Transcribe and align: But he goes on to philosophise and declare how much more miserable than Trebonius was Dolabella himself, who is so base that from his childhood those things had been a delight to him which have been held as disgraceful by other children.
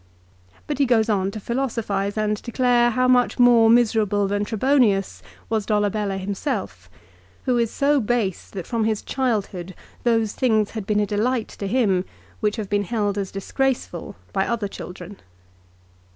But 0.65 0.79
he 0.79 0.87
goes 0.87 1.09
on 1.09 1.29
to 1.29 1.39
philosophise 1.39 2.17
and 2.17 2.41
declare 2.41 2.89
how 2.89 3.07
much 3.07 3.37
more 3.37 3.69
miserable 3.69 4.27
than 4.27 4.43
Trebonius 4.43 5.21
was 5.47 5.67
Dolabella 5.67 6.17
himself, 6.17 6.89
who 7.45 7.59
is 7.59 7.69
so 7.69 7.99
base 7.99 8.49
that 8.49 8.65
from 8.65 8.85
his 8.85 9.03
childhood 9.03 9.75
those 10.01 10.33
things 10.33 10.71
had 10.71 10.87
been 10.87 11.01
a 11.01 11.05
delight 11.05 11.49
to 11.49 11.67
him 11.67 12.03
which 12.39 12.55
have 12.55 12.67
been 12.67 12.85
held 12.85 13.15
as 13.15 13.29
disgraceful 13.29 14.15
by 14.33 14.47
other 14.47 14.67
children. 14.67 15.17